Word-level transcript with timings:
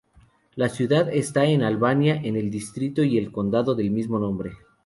La 0.55 0.67
ciudad 0.69 1.13
está 1.13 1.45
en 1.45 1.61
Albania, 1.61 2.15
en 2.23 2.35
el 2.35 2.49
distrito 2.49 3.03
y 3.03 3.19
el 3.19 3.31
condado 3.31 3.75
del 3.75 3.91
mismo 3.91 4.17
nombre. 4.17 4.53